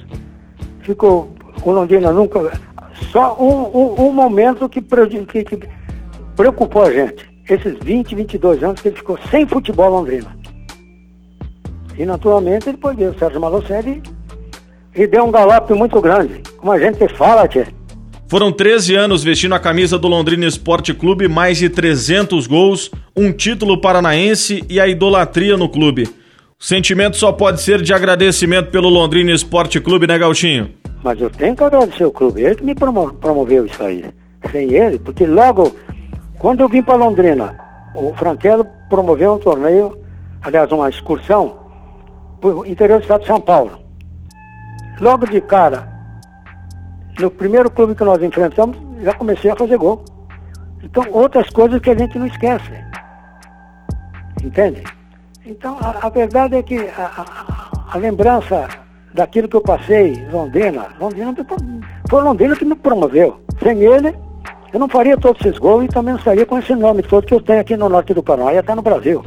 ficou, 0.81 1.29
o 1.63 1.72
Londrina 1.72 2.12
nunca, 2.12 2.51
só 3.12 3.36
um, 3.39 3.77
um, 3.77 4.08
um 4.08 4.12
momento 4.12 4.67
que, 4.67 4.81
que, 4.81 5.43
que, 5.43 5.70
preocupou 6.36 6.84
a 6.84 6.91
gente, 6.91 7.29
esses 7.50 7.77
20, 7.84 8.15
22 8.15 8.63
anos 8.63 8.81
que 8.81 8.88
ele 8.89 8.98
ficou 8.98 9.17
sem 9.29 9.48
futebol 9.48 9.89
Londrina. 9.89 10.36
E 11.98 12.05
naturalmente 12.05 12.72
depois 12.72 12.96
veio 12.98 13.12
o 13.12 13.20
Sérgio 13.20 13.39
Malocelli 13.39 14.01
e 14.96 15.05
deu 15.05 15.25
um 15.25 15.31
galope 15.31 15.74
muito 15.74 16.00
grande, 16.01 16.41
como 16.58 16.72
a 16.72 16.79
gente 16.79 17.08
fala, 17.10 17.48
tia. 17.48 17.67
Foram 18.31 18.50
13 18.50 18.95
anos 18.95 19.25
vestindo 19.25 19.53
a 19.55 19.59
camisa 19.59 20.00
do 20.00 20.07
Londrina 20.07 20.45
Esporte 20.45 20.93
Clube, 20.93 21.27
mais 21.27 21.57
de 21.57 21.67
300 21.67 22.47
gols, 22.47 22.89
um 23.13 23.29
título 23.29 23.81
paranaense 23.81 24.63
e 24.69 24.79
a 24.79 24.88
idolatria 24.88 25.57
no 25.57 25.67
clube. 25.67 26.03
O 26.57 26.63
sentimento 26.63 27.17
só 27.17 27.33
pode 27.33 27.59
ser 27.59 27.81
de 27.81 27.93
agradecimento 27.93 28.71
pelo 28.71 28.88
Londrina 28.88 29.31
Esporte 29.33 29.81
Clube, 29.81 30.07
né, 30.07 30.17
Gauchinho? 30.17 30.71
Mas 31.03 31.19
eu 31.19 31.29
tenho 31.29 31.57
que 31.57 31.61
agradecer 31.61 32.05
o 32.05 32.11
clube, 32.11 32.41
ele 32.41 32.55
que 32.55 32.63
me 32.63 32.73
promoveu 32.73 33.65
isso 33.65 33.83
aí. 33.83 34.05
Sem 34.50 34.75
ele, 34.75 34.97
porque 34.97 35.25
logo, 35.25 35.75
quando 36.39 36.61
eu 36.61 36.69
vim 36.69 36.81
para 36.81 36.95
Londrina, 36.95 37.59
o 37.93 38.13
Franquelo 38.13 38.65
promoveu 38.89 39.33
um 39.33 39.39
torneio, 39.39 40.00
aliás, 40.41 40.71
uma 40.71 40.88
excursão, 40.88 41.57
para 42.39 42.50
o 42.50 42.65
interior 42.65 43.00
do 43.00 43.01
estado 43.01 43.19
de 43.23 43.27
São 43.27 43.41
Paulo. 43.41 43.77
Logo 45.01 45.25
de 45.25 45.41
cara, 45.41 45.90
no 47.21 47.31
primeiro 47.31 47.69
clube 47.69 47.95
que 47.95 48.03
nós 48.03 48.21
enfrentamos, 48.21 48.77
já 49.01 49.13
comecei 49.13 49.51
a 49.51 49.55
fazer 49.55 49.77
gol. 49.77 50.03
Então, 50.83 51.05
outras 51.11 51.49
coisas 51.49 51.79
que 51.79 51.89
a 51.89 51.97
gente 51.97 52.17
não 52.17 52.25
esquece. 52.25 52.71
Entende? 54.43 54.83
Então, 55.45 55.77
a, 55.79 56.07
a 56.07 56.09
verdade 56.09 56.55
é 56.55 56.63
que 56.63 56.77
a, 56.77 57.11
a, 57.17 57.93
a, 57.93 57.97
lembrança 57.97 58.67
daquilo 59.13 59.47
que 59.47 59.55
eu 59.55 59.61
passei, 59.61 60.25
Londrina, 60.31 60.87
Londrina 60.99 61.35
foi 62.09 62.23
Londrina 62.23 62.55
que 62.55 62.65
me 62.65 62.75
promoveu. 62.75 63.39
Sem 63.61 63.81
ele, 63.83 64.15
eu 64.73 64.79
não 64.79 64.87
faria 64.87 65.17
todos 65.17 65.41
esses 65.41 65.59
gols 65.59 65.85
e 65.85 65.87
também 65.87 66.13
não 66.13 66.19
estaria 66.19 66.45
com 66.45 66.57
esse 66.57 66.73
nome 66.73 67.03
todo 67.03 67.25
que 67.25 67.33
eu 67.33 67.41
tenho 67.41 67.59
aqui 67.59 67.75
no 67.75 67.89
norte 67.89 68.13
do 68.13 68.23
Paraná 68.23 68.53
e 68.53 68.57
até 68.57 68.73
no 68.73 68.81
Brasil. 68.81 69.23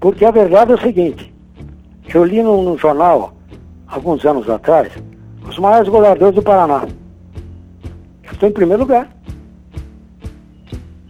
Porque 0.00 0.24
a 0.24 0.30
verdade 0.30 0.72
é 0.72 0.74
o 0.74 0.80
seguinte, 0.80 1.34
eu 2.12 2.24
li 2.24 2.42
num 2.42 2.76
jornal, 2.76 3.32
alguns 3.86 4.24
anos 4.24 4.48
atrás, 4.48 4.92
os 5.48 5.58
maiores 5.58 5.88
goleadores 5.88 6.34
do 6.34 6.42
Paraná. 6.42 6.86
Estou 8.36 8.50
em 8.50 8.52
primeiro 8.52 8.82
lugar. 8.82 9.08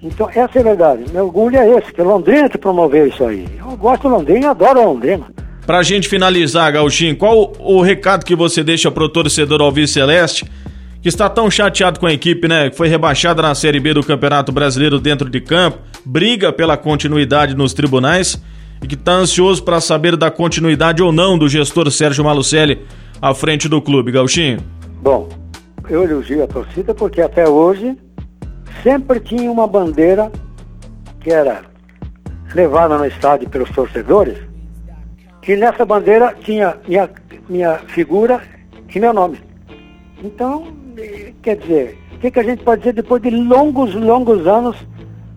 Então, 0.00 0.30
essa 0.30 0.58
é 0.58 0.60
a 0.60 0.64
verdade. 0.64 1.04
Meu 1.12 1.24
orgulho 1.24 1.56
é 1.56 1.68
esse, 1.76 1.92
que 1.92 2.00
Londrina 2.00 2.48
que 2.48 2.56
promoveu 2.56 3.08
isso 3.08 3.24
aí. 3.24 3.48
Eu 3.58 3.76
gosto 3.76 4.02
de 4.02 4.08
Londrina, 4.08 4.50
adoro 4.50 4.84
Londrina. 4.84 5.26
Pra 5.66 5.82
gente 5.82 6.08
finalizar, 6.08 6.72
Gauchinho, 6.72 7.16
qual 7.16 7.52
o 7.58 7.82
recado 7.82 8.24
que 8.24 8.36
você 8.36 8.62
deixa 8.62 8.92
pro 8.92 9.08
torcedor 9.08 9.60
Alves 9.60 9.90
Celeste, 9.90 10.48
que 11.02 11.08
está 11.08 11.28
tão 11.28 11.50
chateado 11.50 11.98
com 11.98 12.06
a 12.06 12.12
equipe, 12.12 12.46
né? 12.46 12.70
Que 12.70 12.76
foi 12.76 12.86
rebaixada 12.86 13.42
na 13.42 13.52
Série 13.56 13.80
B 13.80 13.92
do 13.92 14.04
Campeonato 14.04 14.52
Brasileiro 14.52 15.00
dentro 15.00 15.28
de 15.28 15.40
campo, 15.40 15.78
briga 16.04 16.52
pela 16.52 16.76
continuidade 16.76 17.56
nos 17.56 17.74
tribunais 17.74 18.40
e 18.80 18.86
que 18.86 18.94
está 18.94 19.14
ansioso 19.14 19.64
para 19.64 19.80
saber 19.80 20.16
da 20.16 20.30
continuidade 20.30 21.02
ou 21.02 21.10
não 21.10 21.36
do 21.36 21.48
gestor 21.48 21.90
Sérgio 21.90 22.22
Malucelli 22.22 22.82
à 23.20 23.34
frente 23.34 23.68
do 23.68 23.82
clube, 23.82 24.12
Gauchinho? 24.12 24.60
Bom, 25.02 25.28
eu 25.88 26.04
elogio 26.04 26.42
a 26.42 26.46
torcida 26.46 26.94
porque 26.94 27.20
até 27.20 27.48
hoje 27.48 27.96
sempre 28.82 29.20
tinha 29.20 29.50
uma 29.50 29.66
bandeira 29.66 30.30
que 31.20 31.30
era 31.30 31.62
levada 32.54 32.96
no 32.96 33.06
estádio 33.06 33.48
pelos 33.48 33.70
torcedores, 33.70 34.38
que 35.42 35.56
nessa 35.56 35.84
bandeira 35.84 36.34
tinha 36.40 36.76
minha, 36.86 37.10
minha 37.48 37.78
figura 37.88 38.40
e 38.94 39.00
meu 39.00 39.12
nome. 39.12 39.40
Então, 40.22 40.68
quer 41.42 41.56
dizer, 41.56 41.98
o 42.12 42.18
que, 42.18 42.30
que 42.30 42.40
a 42.40 42.42
gente 42.42 42.64
pode 42.64 42.80
dizer 42.80 42.94
depois 42.94 43.20
de 43.22 43.30
longos, 43.30 43.94
longos 43.94 44.46
anos, 44.46 44.76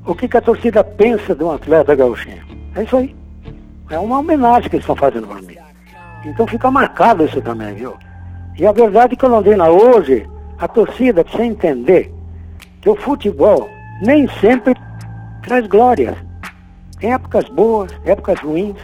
o 0.06 0.16
que, 0.16 0.28
que 0.28 0.38
a 0.38 0.42
torcida 0.42 0.84
pensa 0.84 1.36
de 1.36 1.44
um 1.44 1.52
atleta 1.52 1.94
gaúchinho? 1.94 2.42
É 2.76 2.84
isso 2.84 2.96
aí. 2.96 3.16
É 3.90 4.00
uma 4.00 4.20
homenagem 4.20 4.70
que 4.70 4.76
eles 4.76 4.84
estão 4.84 4.96
fazendo 4.96 5.28
para 5.28 5.42
mim. 5.42 5.58
Então 6.26 6.48
fica 6.48 6.70
marcado 6.72 7.26
isso 7.26 7.42
também, 7.42 7.74
viu? 7.76 7.96
E 8.58 8.66
a 8.66 8.72
verdade 8.72 9.14
é 9.14 9.18
que 9.18 9.26
o 9.26 9.30
Londrina 9.30 9.70
hoje, 9.70 10.28
a 10.60 10.68
torcida 10.68 11.24
precisa 11.24 11.46
entender 11.46 12.14
que 12.82 12.90
o 12.90 12.96
futebol 12.96 13.70
nem 14.02 14.28
sempre 14.40 14.74
traz 15.42 15.66
glórias. 15.68 16.16
Tem 17.00 17.14
épocas 17.14 17.48
boas, 17.50 17.92
épocas 18.06 18.40
ruins. 18.40 18.78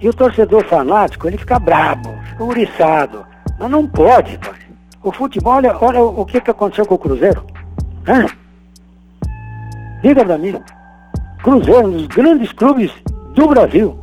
E 0.00 0.08
o 0.08 0.14
torcedor 0.14 0.64
fanático, 0.64 1.28
ele 1.28 1.38
fica 1.38 1.58
brabo, 1.58 2.10
fica 2.30 2.44
uriçado. 2.44 3.26
Mas 3.58 3.70
não 3.70 3.86
pode, 3.86 4.38
pai. 4.38 4.58
O 5.02 5.12
futebol, 5.12 5.54
olha, 5.54 5.76
olha 5.80 6.02
o 6.02 6.24
que, 6.24 6.40
que 6.40 6.50
aconteceu 6.50 6.86
com 6.86 6.94
o 6.94 6.98
Cruzeiro. 6.98 7.44
Hã? 8.08 8.26
Diga 10.02 10.24
pra 10.24 10.38
mim. 10.38 10.60
Cruzeiro, 11.42 11.88
um 11.88 11.92
dos 11.92 12.06
grandes 12.08 12.52
clubes 12.52 12.90
do 13.34 13.46
Brasil. 13.48 13.98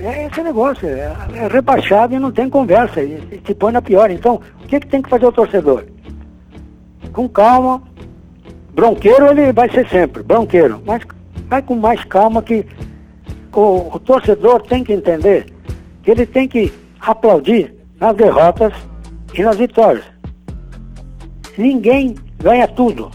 É 0.00 0.26
esse 0.26 0.40
negócio, 0.42 0.86
é, 0.86 1.12
é 1.34 1.48
rebaixado 1.48 2.14
e 2.14 2.18
não 2.18 2.30
tem 2.30 2.48
conversa, 2.48 3.02
e, 3.02 3.14
e 3.32 3.42
se 3.44 3.54
põe 3.54 3.72
na 3.72 3.82
pior. 3.82 4.10
Então, 4.10 4.40
o 4.62 4.66
que, 4.66 4.78
que 4.78 4.86
tem 4.86 5.02
que 5.02 5.10
fazer 5.10 5.26
o 5.26 5.32
torcedor? 5.32 5.84
Com 7.12 7.28
calma, 7.28 7.82
bronqueiro 8.72 9.26
ele 9.26 9.52
vai 9.52 9.68
ser 9.70 9.88
sempre, 9.88 10.22
bronqueiro, 10.22 10.80
mas 10.86 11.02
vai 11.48 11.60
com 11.62 11.74
mais 11.74 12.04
calma 12.04 12.40
que 12.42 12.64
o, 13.52 13.94
o 13.94 13.98
torcedor 13.98 14.62
tem 14.62 14.84
que 14.84 14.92
entender 14.92 15.46
que 16.02 16.12
ele 16.12 16.26
tem 16.26 16.46
que 16.46 16.72
aplaudir 17.00 17.74
nas 17.98 18.14
derrotas 18.16 18.72
e 19.34 19.42
nas 19.42 19.56
vitórias. 19.56 20.04
Ninguém 21.56 22.14
ganha 22.38 22.68
tudo. 22.68 23.10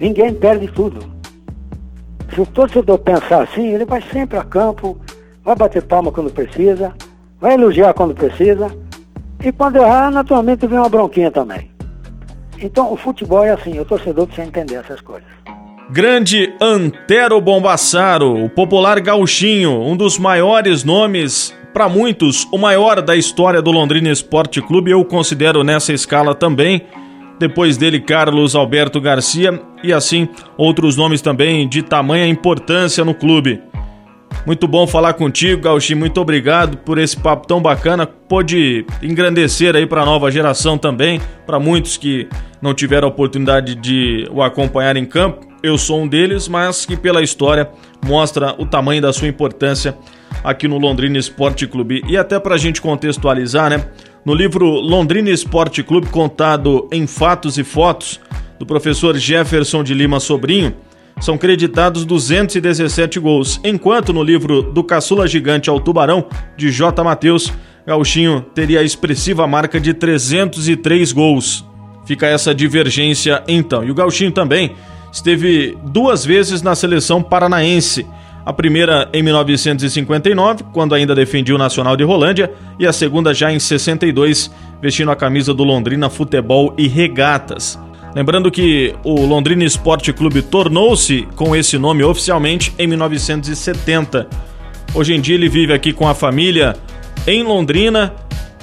Ninguém 0.00 0.34
perde 0.34 0.66
tudo. 0.72 0.98
Se 2.34 2.40
o 2.40 2.46
torcedor 2.46 2.98
pensar 2.98 3.42
assim, 3.44 3.68
ele 3.68 3.84
vai 3.84 4.02
sempre 4.02 4.36
a 4.36 4.42
campo, 4.42 4.98
vai 5.44 5.54
bater 5.54 5.82
palma 5.82 6.10
quando 6.10 6.30
precisa, 6.30 6.92
vai 7.40 7.54
elogiar 7.54 7.92
quando 7.92 8.14
precisa, 8.14 8.74
e 9.44 9.52
quando 9.52 9.76
errar, 9.76 10.10
naturalmente 10.10 10.66
vem 10.66 10.78
uma 10.78 10.88
bronquinha 10.88 11.30
também. 11.30 11.70
Então 12.58 12.92
o 12.92 12.96
futebol 12.96 13.44
é 13.44 13.50
assim, 13.50 13.78
o 13.78 13.84
torcedor 13.84 14.26
precisa 14.26 14.48
entender 14.48 14.76
essas 14.76 15.00
coisas. 15.00 15.28
Grande 15.90 16.54
Antero 16.60 17.40
Bombassaro, 17.42 18.42
o 18.42 18.48
popular 18.48 18.98
gauchinho, 19.00 19.82
um 19.82 19.94
dos 19.94 20.18
maiores 20.18 20.82
nomes, 20.82 21.54
para 21.74 21.90
muitos, 21.90 22.48
o 22.50 22.56
maior 22.56 23.02
da 23.02 23.14
história 23.14 23.60
do 23.60 23.70
Londrina 23.70 24.08
Esporte 24.08 24.62
Clube, 24.62 24.92
eu 24.92 25.04
considero 25.04 25.62
nessa 25.62 25.92
escala 25.92 26.34
também. 26.34 26.86
Depois 27.38 27.76
dele, 27.76 28.00
Carlos 28.00 28.54
Alberto 28.54 29.00
Garcia 29.00 29.60
e 29.82 29.92
assim 29.92 30.28
outros 30.56 30.96
nomes 30.96 31.20
também 31.20 31.68
de 31.68 31.82
tamanha 31.82 32.26
importância 32.26 33.04
no 33.04 33.12
clube. 33.12 33.60
Muito 34.46 34.68
bom 34.68 34.86
falar 34.86 35.14
contigo, 35.14 35.62
Gauchinho. 35.62 35.98
Muito 35.98 36.20
obrigado 36.20 36.76
por 36.76 36.98
esse 36.98 37.16
papo 37.16 37.46
tão 37.46 37.62
bacana. 37.62 38.06
Pode 38.06 38.84
engrandecer 39.02 39.74
aí 39.74 39.86
para 39.86 40.02
a 40.02 40.04
nova 40.04 40.30
geração 40.30 40.76
também, 40.76 41.18
para 41.46 41.58
muitos 41.58 41.96
que 41.96 42.28
não 42.60 42.74
tiveram 42.74 43.08
a 43.08 43.10
oportunidade 43.10 43.74
de 43.74 44.28
o 44.30 44.42
acompanhar 44.42 44.98
em 44.98 45.06
campo. 45.06 45.46
Eu 45.62 45.78
sou 45.78 46.02
um 46.02 46.06
deles, 46.06 46.46
mas 46.46 46.84
que 46.84 46.94
pela 46.94 47.22
história 47.22 47.70
mostra 48.04 48.54
o 48.58 48.66
tamanho 48.66 49.00
da 49.00 49.14
sua 49.14 49.28
importância 49.28 49.96
aqui 50.42 50.68
no 50.68 50.76
Londrina 50.76 51.16
Esporte 51.16 51.66
Clube. 51.66 52.02
E 52.06 52.14
até 52.14 52.38
para 52.38 52.54
a 52.54 52.58
gente 52.58 52.82
contextualizar, 52.82 53.70
né? 53.70 53.86
No 54.26 54.34
livro 54.34 54.66
Londrina 54.66 55.30
Esporte 55.30 55.82
Clube, 55.82 56.08
contado 56.08 56.86
em 56.92 57.06
fatos 57.06 57.56
e 57.56 57.64
fotos, 57.64 58.20
do 58.58 58.66
professor 58.66 59.16
Jefferson 59.16 59.82
de 59.82 59.94
Lima 59.94 60.20
Sobrinho, 60.20 60.74
são 61.20 61.38
creditados 61.38 62.04
217 62.04 63.18
gols, 63.20 63.60
enquanto 63.64 64.12
no 64.12 64.22
livro 64.22 64.62
Do 64.62 64.82
Caçula 64.84 65.26
Gigante 65.26 65.70
ao 65.70 65.80
Tubarão, 65.80 66.26
de 66.56 66.70
J. 66.70 67.02
Matheus, 67.02 67.52
Gauchinho 67.86 68.40
teria 68.54 68.80
a 68.80 68.82
expressiva 68.82 69.46
marca 69.46 69.80
de 69.80 69.92
303 69.92 71.12
gols. 71.12 71.64
Fica 72.06 72.26
essa 72.26 72.54
divergência 72.54 73.42
então. 73.46 73.84
E 73.84 73.90
o 73.90 73.94
Gauchinho 73.94 74.32
também 74.32 74.72
esteve 75.12 75.76
duas 75.84 76.24
vezes 76.24 76.62
na 76.62 76.74
seleção 76.74 77.22
paranaense. 77.22 78.06
A 78.44 78.52
primeira 78.52 79.08
em 79.12 79.22
1959, 79.22 80.64
quando 80.72 80.94
ainda 80.94 81.14
defendia 81.14 81.54
o 81.54 81.58
Nacional 81.58 81.96
de 81.96 82.04
Rolândia, 82.04 82.52
e 82.78 82.86
a 82.86 82.92
segunda 82.92 83.32
já 83.32 83.50
em 83.50 83.58
62, 83.58 84.50
vestindo 84.82 85.10
a 85.10 85.16
camisa 85.16 85.54
do 85.54 85.64
Londrina 85.64 86.10
Futebol 86.10 86.74
e 86.76 86.86
Regatas. 86.86 87.78
Lembrando 88.14 88.48
que 88.48 88.94
o 89.02 89.26
Londrina 89.26 89.64
Esporte 89.64 90.12
Clube 90.12 90.40
tornou-se 90.40 91.26
com 91.34 91.54
esse 91.56 91.76
nome 91.76 92.04
oficialmente 92.04 92.72
em 92.78 92.86
1970. 92.86 94.28
Hoje 94.94 95.14
em 95.14 95.20
dia 95.20 95.34
ele 95.34 95.48
vive 95.48 95.72
aqui 95.72 95.92
com 95.92 96.06
a 96.06 96.14
família 96.14 96.76
em 97.26 97.42
Londrina, 97.42 98.14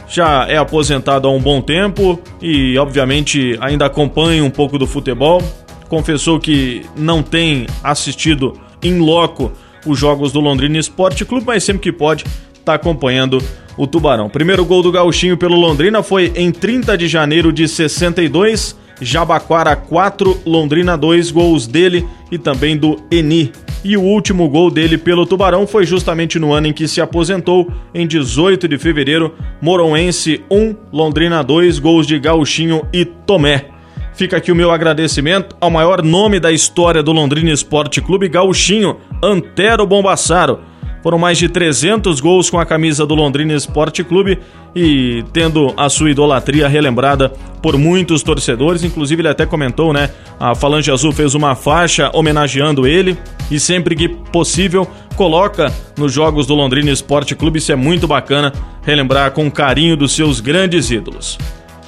já 0.07 0.47
é 0.47 0.55
aposentado 0.55 1.27
há 1.27 1.31
um 1.31 1.39
bom 1.39 1.61
tempo 1.61 2.21
e, 2.41 2.77
obviamente, 2.77 3.57
ainda 3.59 3.85
acompanha 3.85 4.41
um 4.41 4.49
pouco 4.49 4.77
do 4.77 4.87
futebol. 4.87 5.41
Confessou 5.89 6.39
que 6.39 6.85
não 6.95 7.21
tem 7.21 7.67
assistido 7.83 8.53
em 8.81 8.99
loco 8.99 9.51
os 9.85 9.99
jogos 9.99 10.31
do 10.31 10.39
Londrina 10.39 10.77
Esporte 10.77 11.25
Clube, 11.25 11.45
mas 11.45 11.63
sempre 11.63 11.81
que 11.81 11.91
pode 11.91 12.23
está 12.53 12.75
acompanhando 12.75 13.39
o 13.75 13.85
Tubarão. 13.85 14.29
Primeiro 14.29 14.63
gol 14.63 14.81
do 14.81 14.91
Gauchinho 14.91 15.35
pelo 15.35 15.55
Londrina 15.55 16.01
foi 16.01 16.31
em 16.35 16.51
30 16.51 16.97
de 16.97 17.07
janeiro 17.07 17.51
de 17.51 17.67
62 17.67 18.79
Jabaquara 19.01 19.75
4, 19.75 20.41
Londrina 20.45 20.95
2, 20.95 21.31
gols 21.31 21.65
dele 21.65 22.07
e 22.31 22.37
também 22.37 22.77
do 22.77 22.97
Eni. 23.11 23.51
E 23.83 23.97
o 23.97 24.01
último 24.01 24.47
gol 24.47 24.69
dele 24.69 24.97
pelo 24.97 25.25
Tubarão 25.25 25.65
foi 25.65 25.85
justamente 25.85 26.37
no 26.37 26.53
ano 26.53 26.67
em 26.67 26.73
que 26.73 26.87
se 26.87 27.01
aposentou, 27.01 27.67
em 27.93 28.05
18 28.05 28.67
de 28.67 28.77
fevereiro, 28.77 29.33
Moroense 29.59 30.43
1, 30.51 30.75
Londrina 30.93 31.43
2, 31.43 31.79
gols 31.79 32.05
de 32.05 32.19
Gauchinho 32.19 32.83
e 32.93 33.03
Tomé. 33.03 33.65
Fica 34.13 34.37
aqui 34.37 34.51
o 34.51 34.55
meu 34.55 34.69
agradecimento 34.69 35.55
ao 35.59 35.71
maior 35.71 36.03
nome 36.03 36.39
da 36.39 36.51
história 36.51 37.01
do 37.01 37.11
Londrina 37.11 37.49
Esporte 37.49 38.01
Clube, 38.01 38.29
Gauchinho, 38.29 38.97
Antero 39.23 39.87
Bombassaro 39.87 40.59
foram 41.01 41.17
mais 41.17 41.37
de 41.37 41.49
300 41.49 42.19
gols 42.19 42.49
com 42.49 42.59
a 42.59 42.65
camisa 42.65 43.05
do 43.05 43.15
Londrina 43.15 43.53
Esporte 43.53 44.03
Clube 44.03 44.39
e 44.75 45.23
tendo 45.34 45.73
a 45.75 45.89
sua 45.89 46.12
idolatria 46.12 46.67
relembrada 46.67 47.29
por 47.62 47.77
muitos 47.77 48.23
torcedores. 48.23 48.84
Inclusive, 48.84 49.21
ele 49.21 49.27
até 49.29 49.45
comentou, 49.45 49.93
né? 49.93 50.10
A 50.39 50.55
Falange 50.55 50.91
Azul 50.91 51.12
fez 51.12 51.36
uma 51.36 51.55
faixa 51.55 52.10
homenageando 52.13 52.88
ele 52.88 53.17
e 53.49 53.60
sempre 53.60 53.95
que 53.95 54.07
possível 54.07 54.88
coloca 55.15 55.71
nos 55.97 56.12
jogos 56.12 56.47
do 56.47 56.55
Londrina 56.55 56.89
Esporte 56.89 57.36
Clube. 57.36 57.60
Isso 57.60 57.71
é 57.71 57.75
muito 57.75 58.07
bacana 58.07 58.53
relembrar 58.81 59.31
com 59.31 59.51
carinho 59.51 59.95
dos 59.95 60.13
seus 60.13 60.39
grandes 60.39 60.89
ídolos. 60.89 61.38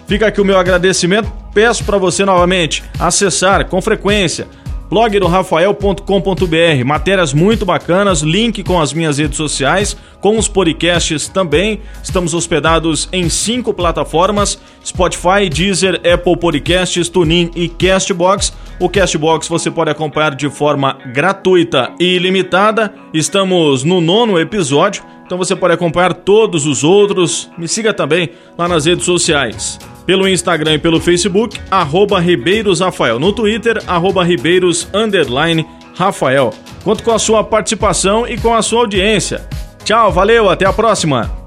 Fica 0.05 0.27
aqui 0.27 0.41
o 0.41 0.45
meu 0.45 0.57
agradecimento. 0.57 1.31
Peço 1.53 1.83
para 1.83 1.97
você 1.97 2.25
novamente 2.25 2.83
acessar 2.99 3.65
com 3.67 3.81
frequência 3.81 4.47
blog 4.93 5.19
do 5.19 5.25
rafael.com.br, 5.25 6.85
matérias 6.85 7.33
muito 7.33 7.65
bacanas, 7.65 8.21
link 8.21 8.61
com 8.61 8.79
as 8.79 8.93
minhas 8.93 9.17
redes 9.17 9.37
sociais, 9.37 9.97
com 10.21 10.37
os 10.37 10.47
podcasts 10.47 11.27
também. 11.27 11.81
Estamos 12.03 12.35
hospedados 12.35 13.09
em 13.11 13.27
cinco 13.27 13.73
plataformas: 13.73 14.61
Spotify, 14.85 15.49
Deezer, 15.51 15.95
Apple 15.95 16.37
Podcasts, 16.37 17.09
TuneIn 17.09 17.49
e 17.55 17.67
Castbox. 17.67 18.53
O 18.79 18.87
Castbox 18.87 19.47
você 19.47 19.71
pode 19.71 19.89
acompanhar 19.89 20.35
de 20.35 20.47
forma 20.47 20.95
gratuita 21.11 21.91
e 21.99 22.15
ilimitada. 22.15 22.93
Estamos 23.11 23.83
no 23.83 23.99
nono 23.99 24.39
episódio, 24.39 25.03
então 25.25 25.39
você 25.39 25.55
pode 25.55 25.73
acompanhar 25.73 26.13
todos 26.13 26.67
os 26.67 26.83
outros. 26.83 27.49
Me 27.57 27.67
siga 27.67 27.95
também 27.95 28.29
lá 28.55 28.67
nas 28.67 28.85
redes 28.85 29.05
sociais 29.05 29.79
pelo 30.05 30.27
Instagram 30.27 30.75
e 30.75 30.79
pelo 30.79 30.99
Facebook, 30.99 31.59
arroba 31.69 32.19
Ribeiros 32.19 32.79
Rafael. 32.79 33.19
No 33.19 33.33
Twitter, 33.33 33.81
arroba 33.87 34.23
Ribeiros 34.23 34.87
underline 34.93 35.65
Rafael. 35.95 36.53
Conto 36.83 37.03
com 37.03 37.11
a 37.11 37.19
sua 37.19 37.43
participação 37.43 38.27
e 38.27 38.37
com 38.37 38.53
a 38.53 38.61
sua 38.61 38.81
audiência. 38.81 39.47
Tchau, 39.83 40.11
valeu, 40.11 40.49
até 40.49 40.65
a 40.65 40.73
próxima! 40.73 41.42